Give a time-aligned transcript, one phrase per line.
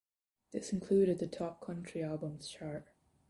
[0.51, 2.87] This included the Top Country Albums chart.